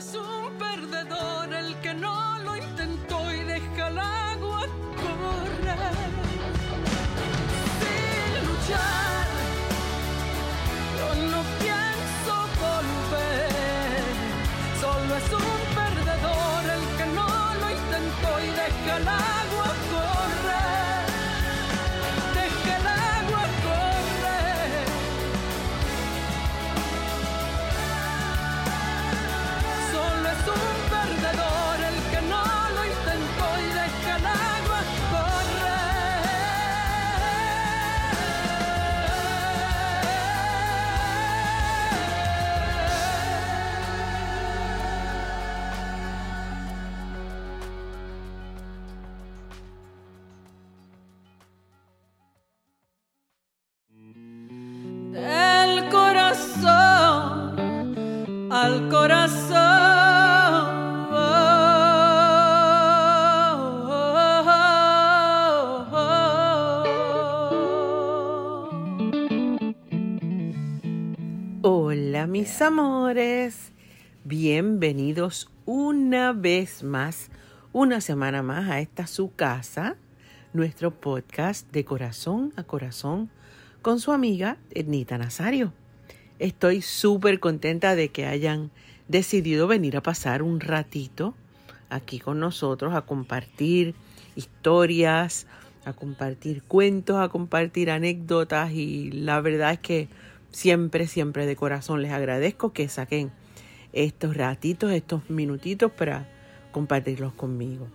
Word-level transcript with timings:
es 0.00 0.14
un 0.14 0.50
perdedor 0.58 1.52
el 1.52 1.74
que 1.82 1.92
no 1.92 2.38
lo 2.38 2.56
intentó 2.56 3.18
y 3.34 3.40
deja 3.44 3.88
el 3.88 3.98
agua 3.98 4.62
correr. 5.02 6.08
Sin 7.80 8.30
luchar, 8.48 9.26
yo 10.98 11.08
no 11.32 11.40
pienso 11.62 12.34
volver. 12.64 14.02
Solo 14.80 15.16
es 15.20 15.28
un 15.44 15.60
perdedor 15.80 16.62
el 16.76 16.84
que 16.96 17.06
no 17.18 17.28
lo 17.60 17.66
intentó 17.80 18.30
y 18.40 18.50
deja 18.62 18.96
el 18.96 19.08
agua 19.08 19.29
mis 72.50 72.62
amores, 72.62 73.70
bienvenidos 74.24 75.48
una 75.66 76.32
vez 76.32 76.82
más, 76.82 77.30
una 77.72 78.00
semana 78.00 78.42
más 78.42 78.68
a 78.68 78.80
esta 78.80 79.06
su 79.06 79.32
casa, 79.32 79.96
nuestro 80.52 80.90
podcast 80.90 81.70
de 81.70 81.84
corazón 81.84 82.52
a 82.56 82.64
corazón 82.64 83.30
con 83.82 84.00
su 84.00 84.10
amiga 84.10 84.56
Ednita 84.72 85.16
Nazario. 85.16 85.72
Estoy 86.40 86.82
súper 86.82 87.38
contenta 87.38 87.94
de 87.94 88.08
que 88.08 88.26
hayan 88.26 88.72
decidido 89.06 89.68
venir 89.68 89.96
a 89.96 90.02
pasar 90.02 90.42
un 90.42 90.58
ratito 90.58 91.34
aquí 91.88 92.18
con 92.18 92.40
nosotros 92.40 92.94
a 92.94 93.02
compartir 93.02 93.94
historias, 94.34 95.46
a 95.84 95.92
compartir 95.92 96.64
cuentos, 96.64 97.20
a 97.20 97.28
compartir 97.28 97.92
anécdotas 97.92 98.72
y 98.72 99.12
la 99.12 99.40
verdad 99.40 99.74
es 99.74 99.78
que 99.78 100.08
siempre, 100.50 101.06
siempre 101.06 101.46
de 101.46 101.56
corazón 101.56 102.02
les 102.02 102.12
agradezco 102.12 102.72
que 102.72 102.88
saquen 102.88 103.30
estos 103.92 104.36
ratitos, 104.36 104.92
estos 104.92 105.28
minutitos 105.28 105.90
para 105.90 106.28
compartirlos 106.72 107.32
conmigo. 107.32 107.88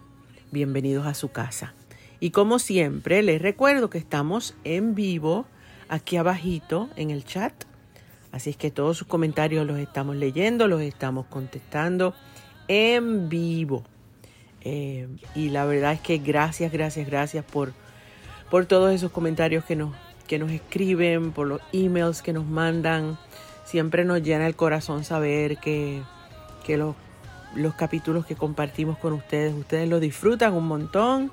Bienvenidos 0.52 1.06
a 1.08 1.14
su 1.14 1.30
casa. 1.30 1.73
Y 2.20 2.31
como 2.31 2.59
siempre, 2.59 3.22
les 3.23 3.42
recuerdo 3.42 3.89
que 3.89 3.98
estamos 3.98 4.56
en 4.64 4.95
vivo 4.95 5.45
aquí 5.89 6.17
abajito 6.17 6.89
en 6.95 7.11
el 7.11 7.26
chat. 7.26 7.53
Así 8.31 8.50
es 8.50 8.58
que 8.58 8.72
todos 8.72 8.98
sus 8.98 9.08
comentarios 9.08 9.66
los 9.66 9.80
estamos 9.80 10.16
leyendo, 10.16 10.67
los 10.67 10.81
estamos 10.81 11.26
contestando 11.28 12.14
en 12.67 13.30
vivo. 13.30 13.83
Eh, 14.61 15.08
y 15.36 15.49
la 15.49 15.65
verdad 15.65 15.94
es 15.94 16.02
que 16.02 16.17
gracias, 16.17 16.71
gracias, 16.71 17.08
gracias 17.08 17.45
por, 17.45 17.73
por 18.49 18.65
todos 18.65 18.94
esos 18.94 19.11
comentarios 19.11 19.64
que 19.64 19.76
nos, 19.76 19.95
que 20.27 20.39
nos 20.39 20.52
escriben, 20.52 21.31
por 21.31 21.47
los 21.47 21.61
emails 21.71 22.21
que 22.21 22.33
nos 22.33 22.45
mandan. 22.45 23.17
Siempre 23.65 24.05
nos 24.05 24.21
llena 24.21 24.47
el 24.47 24.55
corazón 24.55 25.03
saber 25.03 25.58
que, 25.58 26.02
que 26.65 26.77
los, 26.77 26.95
los 27.55 27.73
capítulos 27.75 28.25
que 28.25 28.35
compartimos 28.35 28.97
con 28.97 29.14
ustedes, 29.14 29.53
ustedes 29.53 29.89
los 29.89 30.02
disfrutan 30.02 30.53
un 30.53 30.67
montón. 30.67 31.31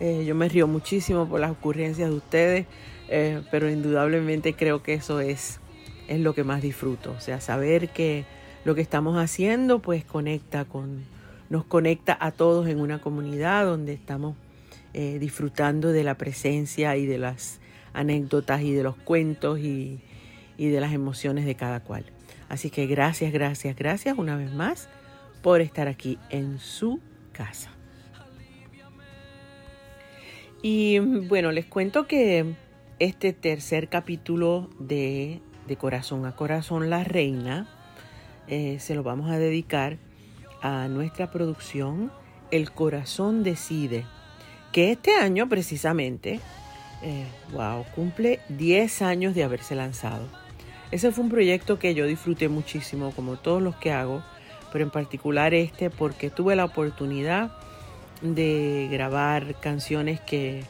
Eh, 0.00 0.24
yo 0.26 0.34
me 0.34 0.48
río 0.48 0.66
muchísimo 0.66 1.28
por 1.28 1.40
las 1.40 1.50
ocurrencias 1.50 2.10
de 2.10 2.16
ustedes, 2.16 2.66
eh, 3.08 3.42
pero 3.50 3.68
indudablemente 3.68 4.54
creo 4.54 4.82
que 4.82 4.94
eso 4.94 5.20
es, 5.20 5.60
es 6.08 6.20
lo 6.20 6.34
que 6.34 6.44
más 6.44 6.62
disfruto. 6.62 7.12
O 7.12 7.20
sea, 7.20 7.40
saber 7.40 7.90
que 7.90 8.24
lo 8.64 8.74
que 8.74 8.80
estamos 8.80 9.16
haciendo 9.16 9.80
pues 9.80 10.04
conecta 10.04 10.64
con, 10.64 11.04
nos 11.50 11.64
conecta 11.64 12.16
a 12.20 12.30
todos 12.30 12.68
en 12.68 12.80
una 12.80 13.00
comunidad 13.00 13.64
donde 13.64 13.92
estamos 13.92 14.36
eh, 14.94 15.18
disfrutando 15.18 15.92
de 15.92 16.04
la 16.04 16.14
presencia 16.16 16.96
y 16.96 17.06
de 17.06 17.18
las 17.18 17.60
anécdotas 17.92 18.62
y 18.62 18.72
de 18.72 18.82
los 18.82 18.96
cuentos 18.96 19.58
y, 19.58 20.00
y 20.56 20.68
de 20.68 20.80
las 20.80 20.92
emociones 20.92 21.44
de 21.44 21.54
cada 21.54 21.80
cual. 21.80 22.04
Así 22.48 22.70
que 22.70 22.86
gracias, 22.86 23.32
gracias, 23.32 23.76
gracias 23.76 24.16
una 24.18 24.36
vez 24.36 24.52
más 24.52 24.88
por 25.42 25.60
estar 25.60 25.88
aquí 25.88 26.18
en 26.30 26.58
su 26.58 27.00
casa. 27.32 27.70
Y 30.62 30.98
bueno, 30.98 31.52
les 31.52 31.66
cuento 31.66 32.06
que 32.06 32.54
este 32.98 33.32
tercer 33.32 33.88
capítulo 33.88 34.68
de, 34.80 35.40
de 35.68 35.76
Corazón 35.76 36.26
a 36.26 36.34
Corazón 36.34 36.90
la 36.90 37.04
Reina 37.04 37.68
eh, 38.48 38.78
se 38.80 38.94
lo 38.94 39.02
vamos 39.02 39.30
a 39.30 39.38
dedicar 39.38 39.98
a 40.62 40.88
nuestra 40.88 41.30
producción 41.30 42.10
El 42.50 42.72
Corazón 42.72 43.44
Decide, 43.44 44.04
que 44.72 44.90
este 44.90 45.14
año 45.14 45.48
precisamente, 45.48 46.40
eh, 47.02 47.26
wow, 47.52 47.84
cumple 47.94 48.40
10 48.48 49.02
años 49.02 49.34
de 49.34 49.44
haberse 49.44 49.74
lanzado. 49.74 50.26
Ese 50.90 51.12
fue 51.12 51.24
un 51.24 51.30
proyecto 51.30 51.78
que 51.78 51.94
yo 51.94 52.06
disfruté 52.06 52.48
muchísimo, 52.48 53.12
como 53.12 53.36
todos 53.36 53.62
los 53.62 53.76
que 53.76 53.92
hago, 53.92 54.22
pero 54.72 54.84
en 54.84 54.90
particular 54.90 55.54
este 55.54 55.90
porque 55.90 56.30
tuve 56.30 56.56
la 56.56 56.64
oportunidad 56.64 57.52
de 58.22 58.88
grabar 58.90 59.60
canciones 59.60 60.20
que 60.20 60.62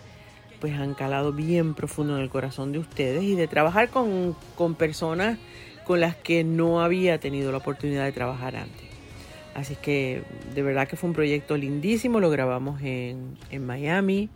pues 0.60 0.74
han 0.74 0.94
calado 0.94 1.32
bien 1.32 1.74
profundo 1.74 2.16
en 2.16 2.22
el 2.22 2.30
corazón 2.30 2.72
de 2.72 2.80
ustedes 2.80 3.22
y 3.22 3.36
de 3.36 3.46
trabajar 3.46 3.90
con, 3.90 4.36
con 4.56 4.74
personas 4.74 5.38
con 5.84 6.00
las 6.00 6.16
que 6.16 6.44
no 6.44 6.82
había 6.82 7.18
tenido 7.18 7.52
la 7.52 7.58
oportunidad 7.58 8.04
de 8.04 8.12
trabajar 8.12 8.56
antes. 8.56 8.88
Así 9.54 9.76
que 9.76 10.22
de 10.54 10.62
verdad 10.62 10.86
que 10.86 10.96
fue 10.96 11.08
un 11.08 11.14
proyecto 11.14 11.56
lindísimo, 11.56 12.20
lo 12.20 12.28
grabamos 12.28 12.82
en, 12.82 13.36
en 13.50 13.64
Miami, 13.64 14.28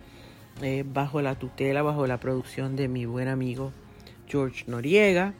eh, 0.61 0.85
bajo 0.85 1.21
la 1.21 1.35
tutela, 1.35 1.81
bajo 1.81 2.05
la 2.05 2.19
producción 2.19 2.75
de 2.75 2.87
mi 2.87 3.05
buen 3.05 3.27
amigo 3.27 3.71
George 4.27 4.65
Noriega 4.67 5.33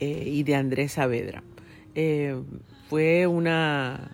eh, 0.00 0.24
y 0.26 0.42
de 0.42 0.56
Andrés 0.56 0.92
Saavedra. 0.92 1.42
Eh, 1.94 2.40
fue 2.88 3.26
una, 3.26 4.10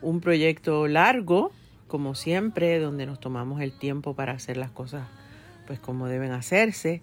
un 0.00 0.20
proyecto 0.20 0.88
largo, 0.88 1.52
como 1.88 2.14
siempre, 2.14 2.78
donde 2.78 3.06
nos 3.06 3.20
tomamos 3.20 3.60
el 3.60 3.78
tiempo 3.78 4.14
para 4.14 4.32
hacer 4.32 4.56
las 4.56 4.70
cosas 4.70 5.06
pues 5.66 5.78
como 5.78 6.08
deben 6.08 6.32
hacerse. 6.32 7.02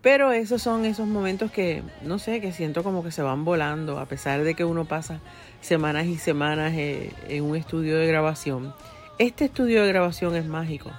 Pero 0.00 0.32
esos 0.32 0.62
son 0.62 0.84
esos 0.84 1.06
momentos 1.06 1.50
que, 1.50 1.82
no 2.02 2.18
sé, 2.18 2.40
que 2.40 2.52
siento 2.52 2.82
como 2.82 3.02
que 3.02 3.10
se 3.10 3.22
van 3.22 3.44
volando, 3.44 3.98
a 3.98 4.06
pesar 4.06 4.44
de 4.44 4.54
que 4.54 4.64
uno 4.64 4.84
pasa 4.86 5.20
semanas 5.60 6.06
y 6.06 6.16
semanas 6.16 6.72
en 6.74 7.42
un 7.42 7.56
estudio 7.56 7.98
de 7.98 8.06
grabación. 8.06 8.72
Este 9.18 9.46
estudio 9.46 9.82
de 9.82 9.88
grabación 9.88 10.36
es 10.36 10.46
mágico, 10.46 10.90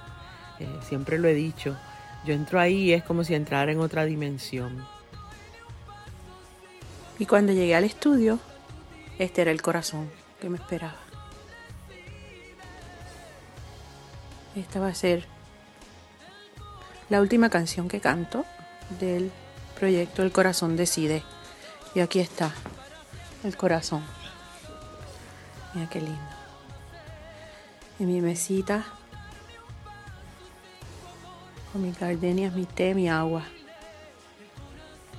eh, 0.60 0.68
siempre 0.86 1.18
lo 1.18 1.28
he 1.28 1.34
dicho. 1.34 1.76
Yo 2.24 2.34
entro 2.34 2.60
ahí 2.60 2.84
y 2.84 2.92
es 2.92 3.04
como 3.04 3.24
si 3.24 3.34
entrara 3.34 3.70
en 3.72 3.80
otra 3.80 4.04
dimensión. 4.04 4.84
Y 7.18 7.26
cuando 7.26 7.52
llegué 7.52 7.74
al 7.74 7.84
estudio, 7.84 8.38
este 9.18 9.42
era 9.42 9.50
el 9.50 9.62
corazón 9.62 10.10
que 10.40 10.48
me 10.48 10.56
esperaba. 10.56 10.96
Esta 14.54 14.80
va 14.80 14.88
a 14.88 14.94
ser 14.94 15.24
la 17.08 17.20
última 17.20 17.48
canción 17.50 17.88
que 17.88 18.00
canto 18.00 18.44
del 19.00 19.30
proyecto 19.78 20.22
El 20.22 20.32
Corazón 20.32 20.76
Decide. 20.76 21.22
Y 21.94 22.00
aquí 22.00 22.20
está, 22.20 22.52
el 23.44 23.56
corazón. 23.56 24.04
Mira 25.74 25.88
qué 25.88 26.00
lindo. 26.00 26.18
En 27.98 28.06
mi 28.08 28.20
mesita, 28.20 28.84
con 31.78 31.86
mis 31.86 31.98
gardenias, 31.98 32.52
mi 32.54 32.64
té, 32.64 32.92
mi 32.92 33.08
agua. 33.08 33.44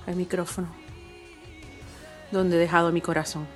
El 0.06 0.18
micrófono. 0.18 0.68
Donde 2.32 2.58
he 2.58 2.60
dejado 2.60 2.92
mi 2.92 3.00
corazón. 3.00 3.48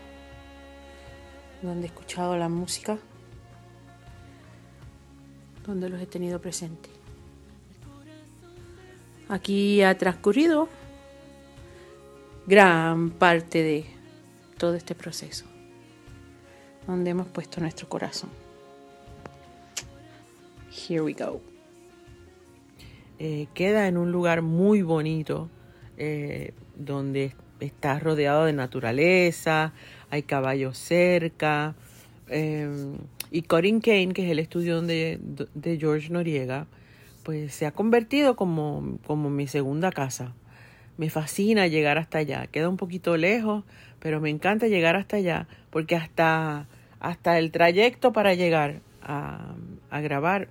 Donde 1.62 1.88
he 1.88 1.90
escuchado 1.90 2.38
la 2.38 2.48
música. 2.48 2.98
Donde 5.66 5.90
los 5.90 6.00
he 6.00 6.06
tenido 6.06 6.40
presentes. 6.40 6.92
Aquí 9.28 9.82
ha 9.82 9.98
transcurrido 9.98 10.70
gran 12.46 13.10
parte 13.12 13.64
de 13.64 13.86
todo 14.58 14.76
este 14.76 14.96
proceso. 14.96 15.46
donde 16.88 17.12
hemos 17.12 17.28
puesto 17.28 17.60
nuestro 17.60 17.88
corazón. 17.90 18.30
Here 20.70 21.02
we 21.02 21.14
go. 21.14 21.53
Eh, 23.19 23.48
queda 23.54 23.88
en 23.88 23.98
un 23.98 24.12
lugar 24.12 24.42
muy 24.42 24.81
bonito, 24.81 25.50
eh, 25.98 26.54
donde 26.75 27.36
está 27.60 28.00
rodeado 28.00 28.45
de 28.45 28.54
naturaleza, 28.54 29.74
hay 30.10 30.24
caballos 30.24 30.77
cerca. 30.77 31.75
eh, 32.30 32.95
y 33.31 33.42
Corin 33.44 33.81
Kane, 33.81 34.13
que 34.13 34.25
es 34.25 34.31
el 34.31 34.38
estudio 34.38 34.75
donde, 34.75 35.19
de 35.56 35.77
George 35.80 36.10
Noriega, 36.12 36.68
pues 37.24 37.54
se 37.56 37.65
ha 37.65 37.71
convertido 37.71 38.36
como, 38.36 39.00
como 39.07 39.31
mi 39.31 39.48
segunda 39.48 39.92
casa. 39.92 40.33
Me 40.98 41.10
fascina 41.10 41.65
llegar 41.65 41.98
hasta 41.98 42.19
allá. 42.19 42.45
Queda 42.48 42.69
un 42.69 42.77
poquito 42.77 43.18
lejos, 43.18 43.63
pero 44.00 44.21
me 44.21 44.30
encanta 44.30 44.68
llegar 44.68 44.95
hasta 44.95 45.18
allá 45.18 45.48
porque 45.71 45.95
hasta, 45.95 46.68
hasta 47.00 47.39
el 47.39 47.50
trayecto 47.51 48.13
para 48.13 48.36
llegar 48.36 48.81
a, 49.01 49.56
a 49.89 50.01
grabar 50.01 50.50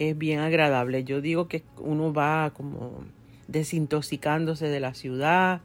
es 0.00 0.16
bien 0.16 0.40
agradable. 0.40 1.04
Yo 1.04 1.20
digo 1.20 1.46
que 1.46 1.62
uno 1.76 2.12
va 2.12 2.52
como 2.56 3.04
desintoxicándose 3.48 4.66
de 4.66 4.80
la 4.80 4.94
ciudad, 4.94 5.60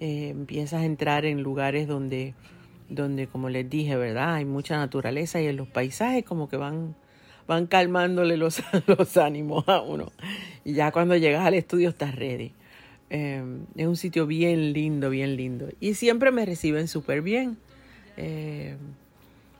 eh, 0.00 0.30
empiezas 0.30 0.82
a 0.82 0.84
entrar 0.84 1.24
en 1.24 1.42
lugares 1.42 1.86
donde, 1.86 2.34
donde, 2.88 3.28
como 3.28 3.48
les 3.48 3.70
dije, 3.70 3.96
¿verdad? 3.96 4.34
Hay 4.34 4.44
mucha 4.44 4.76
naturaleza 4.76 5.40
y 5.40 5.46
en 5.46 5.56
los 5.56 5.68
paisajes 5.68 6.24
como 6.24 6.48
que 6.48 6.56
van, 6.56 6.96
van 7.46 7.66
calmándole 7.66 8.36
los, 8.36 8.60
los 8.86 9.16
ánimos 9.16 9.68
a 9.68 9.80
uno. 9.80 10.10
Y 10.64 10.72
ya 10.72 10.90
cuando 10.90 11.16
llegas 11.16 11.46
al 11.46 11.54
estudio 11.54 11.90
estás 11.90 12.16
ready. 12.16 12.52
Eh, 13.08 13.40
es 13.76 13.86
un 13.86 13.96
sitio 13.96 14.26
bien 14.26 14.72
lindo, 14.72 15.10
bien 15.10 15.36
lindo. 15.36 15.68
Y 15.78 15.94
siempre 15.94 16.32
me 16.32 16.44
reciben 16.44 16.88
súper 16.88 17.22
bien. 17.22 17.56
Eh, 18.16 18.76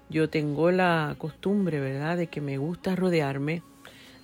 yo 0.08 0.28
tengo 0.28 0.72
la 0.72 1.14
costumbre, 1.16 1.78
¿verdad?, 1.78 2.16
de 2.16 2.26
que 2.26 2.40
me 2.40 2.58
gusta 2.58 2.96
rodearme 2.96 3.62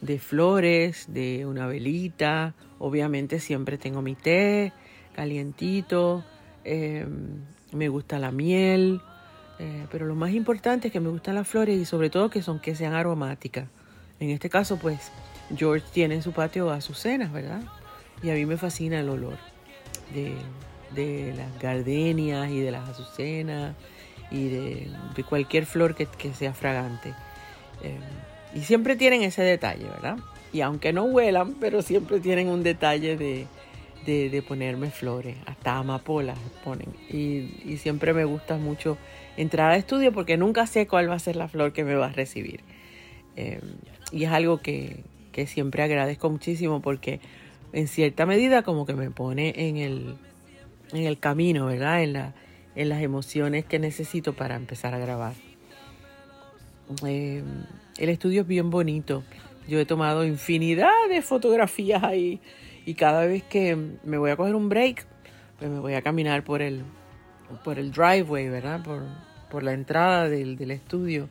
de 0.03 0.19
flores, 0.19 1.07
de 1.09 1.47
una 1.47 1.67
velita. 1.67 2.55
Obviamente 2.79 3.41
siempre 3.41 3.79
tengo 3.79 4.03
mi 4.03 4.15
té 4.15 4.73
calientito. 5.15 6.25
Eh, 6.65 7.07
me 7.73 7.89
gusta 7.89 8.19
la 8.19 8.31
miel. 8.31 9.01
Eh, 9.59 9.87
pero 9.91 10.07
lo 10.07 10.15
más 10.15 10.33
importante 10.33 10.89
es 10.89 10.93
que 10.93 11.01
me 11.01 11.09
gustan 11.09 11.37
las 11.37 11.47
flores 11.47 11.79
y 11.79 11.85
sobre 11.85 12.11
todo 12.11 12.29
que 12.29 12.43
son 12.43 12.61
que 12.61 12.75
sean 12.75 12.95
aromáticas. 12.95 13.69
En 14.19 14.31
este 14.31 14.51
caso, 14.51 14.77
pues, 14.77 15.11
George 15.57 15.87
tiene 15.93 16.17
en 16.17 16.23
su 16.23 16.33
patio 16.33 16.71
azucenas, 16.71 17.33
¿verdad? 17.33 17.63
Y 18.23 18.31
a 18.31 18.35
mí 18.35 18.45
me 18.45 18.57
fascina 18.57 19.01
el 19.01 19.09
olor 19.09 19.37
de, 20.15 20.35
de 20.95 21.35
las 21.37 21.59
gardenias 21.61 22.51
y 22.51 22.61
de 22.61 22.71
las 22.71 22.89
azucenas 22.89 23.75
y 24.31 24.49
de, 24.49 24.91
cualquier 25.29 25.67
flor 25.67 25.95
que, 25.95 26.07
que 26.07 26.33
sea 26.35 26.55
fragante. 26.55 27.15
Eh, 27.83 27.99
y 28.55 28.61
siempre 28.61 28.97
tienen 28.97 29.23
ese 29.23 29.43
detalle, 29.43 29.85
¿verdad? 29.85 30.19
Y 30.53 30.61
aunque 30.61 30.93
no 30.93 31.05
huelan, 31.05 31.55
pero 31.55 31.83
siempre 31.83 32.21
tienen 32.21 32.49
un 32.49 32.63
detalle 32.63 33.17
de, 33.17 33.47
de, 34.05 34.43
ponerme 34.43 34.91
flores, 34.91 35.37
hasta 35.47 35.77
amapolas 35.77 36.39
ponen. 36.65 36.89
Y, 37.09 37.77
siempre 37.79 38.13
me 38.13 38.25
gusta 38.25 38.59
mucho 38.59 38.99
entrar 39.37 39.73
al 39.73 39.79
estudio 39.79 40.13
porque 40.13 40.37
nunca 40.37 40.67
sé 40.67 40.87
cuál 40.87 41.09
va 41.09 41.15
a 41.15 41.19
ser 41.19 41.37
la 41.37 41.49
flor 41.49 41.73
que 41.73 41.85
me 41.85 41.95
va 41.95 42.07
a 42.07 42.13
recibir. 42.13 42.61
Eh, 43.37 43.61
y 44.11 44.25
es 44.25 44.31
algo 44.31 44.61
que, 44.61 45.05
que 45.33 45.47
siempre 45.47 45.83
agradezco 45.83 46.29
muchísimo 46.29 46.83
porque 46.83 47.21
en 47.73 47.89
cierta 47.89 48.27
medida 48.27 48.63
como 48.63 48.85
que 48.85 48.93
me 48.93 49.11
pone 49.11 49.55
en 49.57 49.79
el, 49.79 50.17
en 50.93 51.05
el 51.05 51.19
camino, 51.19 51.67
¿verdad? 51.67 52.03
En, 52.03 52.13
la, 52.13 52.35
en 52.75 52.91
las 52.91 53.03
emociones 53.03 53.65
que 53.65 53.79
necesito 53.79 54.35
para 54.35 54.57
empezar 54.57 54.93
a 54.93 54.99
grabar. 54.99 55.33
Eh, 57.07 57.43
el 57.99 58.09
estudio 58.09 58.43
es 58.43 58.47
bien 58.47 58.71
bonito. 58.71 59.23
Yo 59.69 59.79
he 59.79 59.87
tomado 59.87 60.25
infinidad 60.25 61.09
de 61.09 61.23
fotografías 61.23 62.03
ahí 62.03 62.41
y 62.85 62.95
cada 62.95 63.27
vez 63.27 63.43
que 63.45 63.77
me 64.05 64.19
voy 64.19 64.31
a 64.31 64.37
coger 64.37 64.55
un 64.55 64.69
break, 64.69 65.07
pues 65.59 65.71
me 65.71 65.79
voy 65.79 65.95
a 65.95 66.03
caminar 66.03 66.45
por 66.45 66.63
el, 66.63 66.83
por 67.65 67.79
el 67.79 67.93
driveway, 67.93 68.49
¿verdad? 68.49 68.83
Por, 68.83 69.03
por 69.51 69.63
la 69.63 69.73
entrada 69.73 70.29
del, 70.29 70.57
del 70.57 70.73
estudio, 70.73 71.29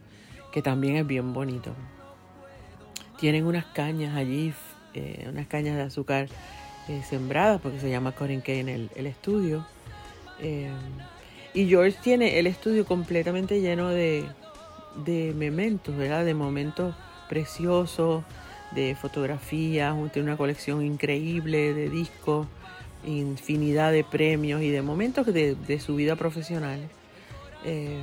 que 0.52 0.62
también 0.62 0.96
es 0.96 1.06
bien 1.06 1.34
bonito. 1.34 1.74
Tienen 3.20 3.46
unas 3.46 3.66
cañas 3.66 4.16
allí, 4.16 4.54
eh, 4.94 5.28
unas 5.30 5.48
cañas 5.48 5.76
de 5.76 5.84
azúcar 5.84 6.28
eh, 6.88 7.02
sembradas, 7.08 7.60
porque 7.62 7.80
se 7.80 7.90
llama 7.90 8.14
Corin 8.14 8.42
en 8.46 8.70
el, 8.70 8.90
el 8.96 9.08
estudio. 9.08 9.68
Eh, 10.40 10.72
y 11.54 11.68
George 11.68 11.98
tiene 12.02 12.40
el 12.40 12.48
estudio 12.48 12.86
completamente 12.86 13.60
lleno 13.60 13.90
de, 13.90 14.26
de 14.96 15.34
mementos, 15.36 15.96
¿verdad? 15.96 16.26
De 16.26 16.34
momentos 16.34 16.96
preciosos, 17.30 18.24
de 18.72 18.96
fotografías, 18.96 19.96
tiene 20.12 20.30
una 20.30 20.38
colección 20.38 20.86
increíble 20.86 21.74
de 21.74 21.90
discos, 21.90 22.48
infinidad 23.06 23.92
de 23.92 24.04
premios 24.04 24.62
y 24.62 24.70
de 24.70 24.82
momentos 24.82 25.26
de, 25.26 25.56
de 25.56 25.80
su 25.80 25.96
vida 25.96 26.16
profesional, 26.16 26.80
eh, 27.66 28.02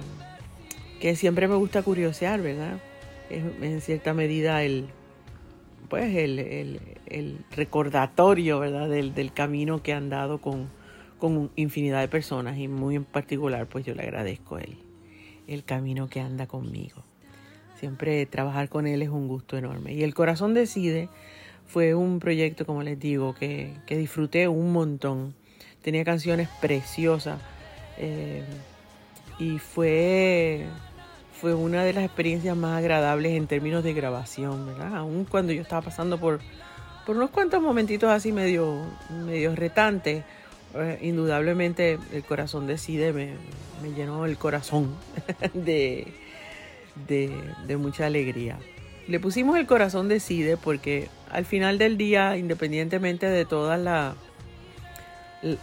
que 1.01 1.17
siempre 1.17 1.49
me 1.49 1.55
gusta 1.55 1.83
curiosear, 1.83 2.41
¿verdad? 2.41 2.79
Es 3.31 3.43
en 3.63 3.81
cierta 3.81 4.15
medida 4.15 4.63
el, 4.63 4.89
pues 5.89 6.15
el, 6.15 6.39
el, 7.07 7.39
recordatorio, 7.51 8.59
¿verdad? 8.59 8.89
Del, 8.89 9.15
del, 9.15 9.33
camino 9.33 9.83
que 9.83 9.93
han 9.93 10.09
dado 10.09 10.39
con, 10.39 10.69
con 11.19 11.51
infinidad 11.57 12.01
de 12.01 12.09
personas 12.09 12.59
y 12.59 12.69
muy 12.69 12.97
en 12.97 13.05
particular, 13.05 13.67
pues 13.67 13.85
yo 13.85 13.95
le 13.95 14.03
agradezco 14.03 14.57
a 14.57 14.63
él 14.63 14.88
el 15.49 15.65
camino 15.65 16.09
que 16.09 16.21
anda 16.21 16.47
conmigo. 16.47 17.03
Siempre 17.79 18.25
trabajar 18.27 18.69
con 18.69 18.87
él 18.87 19.03
es 19.03 19.09
un 19.09 19.29
gusto 19.29 19.57
enorme. 19.57 19.95
Y 19.95 20.03
El 20.03 20.15
Corazón 20.15 20.55
Decide 20.55 21.09
fue 21.67 21.95
un 21.95 22.19
proyecto, 22.19 22.67
como 22.67 22.83
les 22.83 22.99
digo, 22.99 23.35
que, 23.35 23.73
que 23.87 23.97
disfruté 23.97 24.49
un 24.49 24.73
montón. 24.73 25.35
Tenía 25.83 26.05
canciones 26.05 26.49
preciosas 26.61 27.41
eh, 27.99 28.43
y 29.39 29.59
fue, 29.59 30.67
fue 31.41 31.55
una 31.55 31.85
de 31.85 31.93
las 31.93 32.05
experiencias 32.05 32.57
más 32.57 32.79
agradables 32.79 33.33
en 33.33 33.47
términos 33.47 33.85
de 33.85 33.95
grabación, 33.95 34.67
¿verdad? 34.67 34.97
Aún 34.97 35.25
cuando 35.25 35.53
yo 35.53 35.63
estaba 35.63 35.83
pasando 35.83 36.19
por, 36.19 36.41
por 37.07 37.17
unos 37.17 37.31
cuantos 37.31 37.63
momentitos 37.63 38.11
así 38.11 38.33
medio, 38.33 38.83
medio 39.25 39.55
retantes, 39.55 40.25
eh, 40.75 40.99
indudablemente 41.03 41.99
el 42.13 42.25
corazón 42.25 42.67
decide, 42.67 43.13
me, 43.13 43.35
me 43.83 43.93
llenó 43.93 44.25
el 44.25 44.37
corazón 44.37 44.95
de, 45.55 46.07
de, 47.07 47.77
mucha 47.77 48.07
alegría. 48.07 48.59
Le 49.07 49.21
pusimos 49.21 49.59
el 49.59 49.67
corazón 49.67 50.09
decide 50.09 50.57
porque 50.57 51.09
al 51.31 51.45
final 51.45 51.79
del 51.79 51.97
día, 51.97 52.37
independientemente 52.37 53.27
de 53.27 53.45
todas 53.45 53.81
la, 53.81 54.15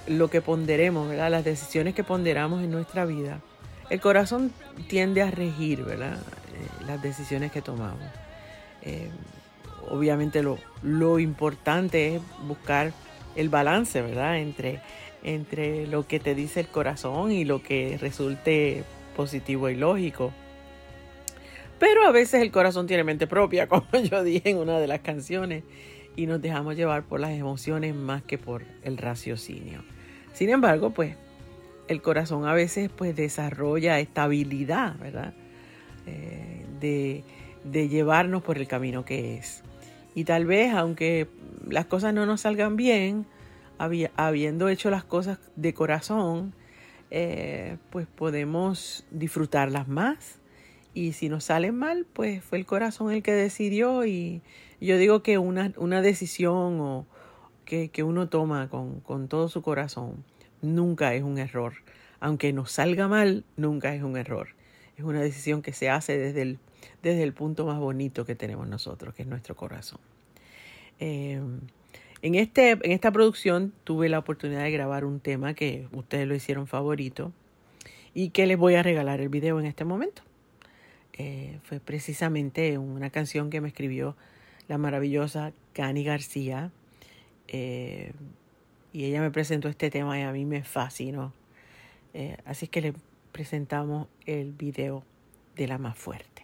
lo 0.08 0.30
que 0.30 0.42
ponderemos, 0.42 1.08
¿verdad? 1.10 1.30
las 1.30 1.44
decisiones 1.44 1.94
que 1.94 2.04
ponderamos 2.04 2.64
en 2.64 2.72
nuestra 2.72 3.06
vida, 3.06 3.40
el 3.90 4.00
corazón 4.00 4.52
tiende 4.88 5.22
a 5.22 5.30
regir 5.30 5.84
¿verdad? 5.84 6.14
Eh, 6.16 6.86
las 6.88 7.02
decisiones 7.02 7.52
que 7.52 7.62
tomamos. 7.62 8.10
Eh, 8.82 9.10
obviamente 9.90 10.42
lo, 10.42 10.58
lo 10.82 11.20
importante 11.20 12.16
es 12.16 12.22
buscar 12.48 12.94
el 13.36 13.50
balance, 13.50 14.02
¿verdad? 14.02 14.40
Entre, 14.40 14.82
entre 15.26 15.88
lo 15.88 16.08
que 16.08 16.20
te 16.20 16.36
dice 16.36 16.60
el 16.60 16.68
corazón 16.68 17.32
y 17.32 17.46
lo 17.46 17.64
que 17.64 17.98
resulte 18.00 18.84
positivo 19.16 19.70
y 19.70 19.76
lógico. 19.76 20.32
Pero 21.80 22.06
a 22.06 22.12
veces 22.12 22.44
el 22.44 22.52
corazón 22.52 22.86
tiene 22.86 23.04
mente 23.04 23.26
propia, 23.26 23.68
como 23.68 23.88
yo 23.92 24.24
dije 24.24 24.52
en 24.52 24.58
una 24.58 24.80
de 24.80 24.86
las 24.86 25.00
canciones, 25.00 25.64
y 26.16 26.28
nos 26.28 26.42
dejamos 26.42 26.76
llevar 26.76 27.04
por 27.04 27.20
las 27.20 27.32
emociones 27.32 27.96
más 27.96 28.22
que 28.22 28.38
por 28.38 28.64
el 28.84 28.98
raciocinio. 28.98 29.84
Sin 30.32 30.52
embargo, 30.52 30.92
pues 30.92 31.16
el 31.88 32.04
corazón 32.04 32.46
a 32.48 32.54
veces 32.54 32.92
pues 32.96 33.16
desarrolla 33.16 34.00
estabilidad, 34.00 34.96
¿verdad? 35.00 35.34
Eh, 36.06 37.24
de 37.64 37.90
llevarnos 37.90 38.44
por 38.44 38.60
el 38.60 38.68
camino 38.68 39.06
que 39.06 39.38
es. 39.38 39.64
Y 40.14 40.24
tal 40.24 40.46
vez, 40.46 40.72
aunque 40.72 41.28
las 41.68 41.88
cosas 41.88 42.14
no 42.14 42.28
nos 42.28 42.42
salgan 42.42 42.76
bien, 42.76 43.26
habiendo 43.78 44.70
hecho 44.70 44.90
las 44.90 45.04
cosas 45.04 45.40
de 45.56 45.74
corazón, 45.74 46.54
eh, 47.12 47.78
pues 47.90 48.08
podemos 48.08 49.06
disfrutarlas 49.12 49.88
más. 49.88 50.40
Y 50.94 51.14
si 51.14 51.28
nos 51.30 51.46
salen 51.46 51.76
mal, 51.76 52.06
pues 52.12 52.44
fue 52.44 52.58
el 52.58 52.66
corazón 52.66 53.12
el 53.12 53.22
que 53.22 53.34
decidió. 53.34 54.06
Y 54.06 54.42
yo 54.80 54.98
digo 54.98 55.24
que 55.24 55.38
una, 55.38 55.74
una 55.78 56.02
decisión 56.02 56.80
o 56.80 57.06
que, 57.66 57.90
que 57.90 58.04
uno 58.04 58.30
toma 58.30 58.70
con, 58.70 59.02
con 59.02 59.28
todo 59.28 59.50
su 59.50 59.62
corazón 59.62 60.24
nunca 60.62 61.14
es 61.14 61.24
un 61.24 61.38
error. 61.38 61.74
Aunque 62.20 62.54
nos 62.54 62.72
salga 62.72 63.08
mal, 63.08 63.44
nunca 63.58 63.94
es 63.94 64.04
un 64.04 64.18
error. 64.18 64.50
Es 64.98 65.04
una 65.04 65.22
decisión 65.22 65.62
que 65.62 65.74
se 65.74 65.90
hace 65.90 66.18
desde 66.18 66.42
el, 66.42 66.60
desde 67.04 67.24
el 67.24 67.34
punto 67.34 67.66
más 67.66 67.80
bonito 67.80 68.26
que 68.26 68.36
tenemos 68.36 68.68
nosotros, 68.68 69.14
que 69.14 69.24
es 69.24 69.28
nuestro 69.28 69.56
corazón. 69.56 70.00
Eh, 71.00 71.42
en, 72.26 72.34
este, 72.34 72.72
en 72.72 72.92
esta 72.92 73.12
producción 73.12 73.72
tuve 73.84 74.10
la 74.10 74.18
oportunidad 74.18 74.64
de 74.64 74.72
grabar 74.72 75.06
un 75.06 75.20
tema 75.20 75.54
que 75.54 75.88
ustedes 75.92 76.28
lo 76.28 76.34
hicieron 76.34 76.66
favorito 76.66 77.32
y 78.16 78.32
que 78.32 78.48
les 78.48 78.58
voy 78.58 78.74
a 78.74 78.82
regalar 78.82 79.22
el 79.22 79.30
video 79.30 79.60
en 79.60 79.68
este 79.68 79.86
momento. 79.86 80.24
eh, 81.18 81.60
fue 81.64 81.80
precisamente 81.80 82.80
una 82.80 83.12
canción 83.12 83.52
que 83.52 83.62
me 83.62 83.68
escribió 83.68 84.16
la 84.68 84.80
maravillosa 84.80 85.54
Cani 85.74 86.04
García. 86.04 86.72
Eh, 87.48 88.12
y 88.92 89.06
ella 89.06 89.22
me 89.22 89.30
presentó 89.30 89.70
este 89.70 89.92
tema 89.92 90.18
y 90.20 90.24
a 90.24 90.32
mí 90.32 90.46
me 90.46 90.64
fascinó. 90.64 91.32
Eh, 92.16 92.38
así 92.46 92.68
que 92.68 92.82
le 92.82 92.94
presentamos 93.34 94.08
el 94.26 94.52
video 94.52 95.04
de 95.56 95.68
la 95.68 95.78
más 95.78 95.96
fuerte. 95.96 96.35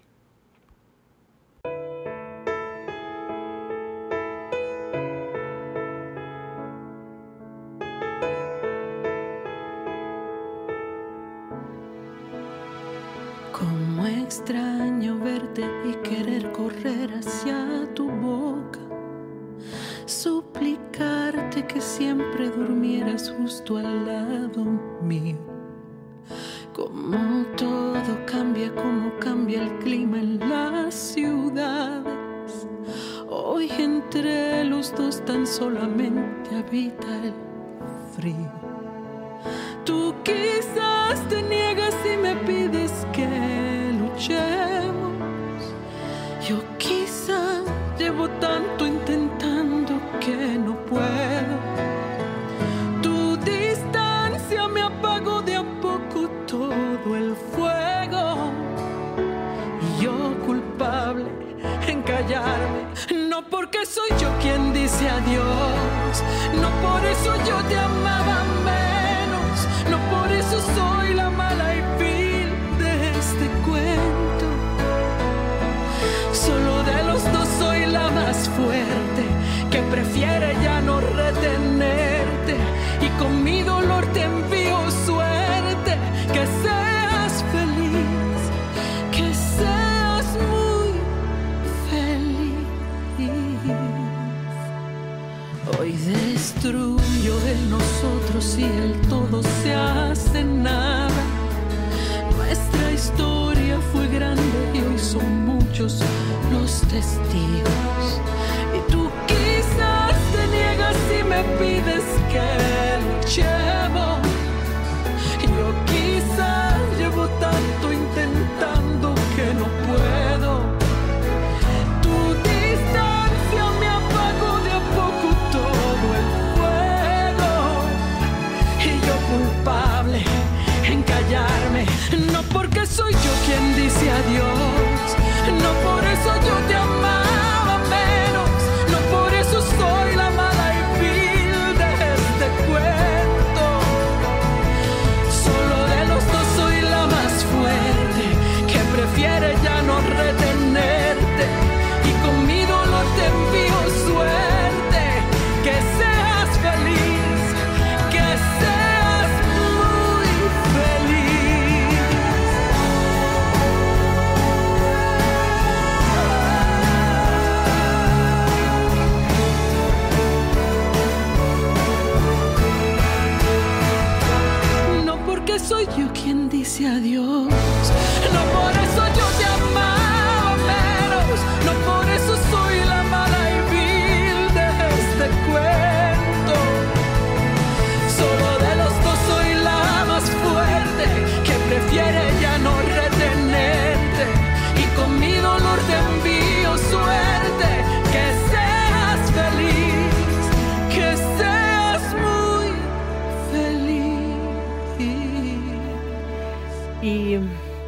Entre 34.14 34.66
los 34.66 34.94
dos 34.94 35.24
tan 35.24 35.48
solamente 35.48 36.50
habita 36.54 37.08
el 37.24 37.34
frío. 38.14 38.52
Tú 39.86 40.14
quizás 40.24 41.26
te 41.30 41.42
soy 64.02 64.20
yo 64.20 64.30
quien 64.40 64.74
dice 64.74 65.10
adiós. 65.10 66.24
No 66.62 66.70
por 66.82 67.06
eso 67.06 67.36
yo 67.48 67.58
te 67.70 67.78
amaba 67.78 68.44
menos. 68.66 69.68
No 69.90 69.98
por 70.10 70.32
eso 70.32 70.60
soy 70.76 71.14
la 71.14 71.30
mala 71.30 71.76
y 71.76 71.82
vil 72.00 72.50
de 72.80 73.12
este 73.20 73.48
cuento. 73.66 74.48
Solo 76.34 76.84
de 76.84 77.04
los 77.04 77.24
dos 77.34 77.48
soy 77.60 77.86
la 77.88 78.10
más 78.10 78.50
fuerte, 78.50 79.24
que 79.70 79.82
prefiere 79.84 80.61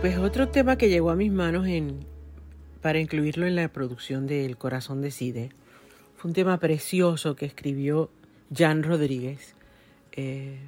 pues 0.04 0.18
otro 0.18 0.50
tema 0.50 0.78
que 0.78 0.90
llegó 0.90 1.12
a 1.12 1.16
mis 1.16 1.32
manos 1.32 1.66
en, 1.66 2.06
para 2.82 3.00
incluirlo 3.00 3.48
en 3.48 3.56
la 3.56 3.70
producción 3.70 4.28
de 4.28 4.46
El 4.46 4.58
Corazón 4.58 5.02
Decide 5.02 5.52
fue 6.18 6.28
un 6.28 6.36
tema 6.36 6.58
precioso 6.58 7.38
que 7.38 7.46
escribió 7.46 8.12
Jan 8.54 8.84
Rodríguez 8.84 9.56
eh, 10.12 10.60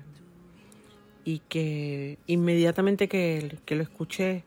y 1.25 1.39
que 1.49 2.17
inmediatamente 2.27 3.09
que, 3.09 3.57
que 3.65 3.75
lo 3.75 3.83
escuché 3.83 4.45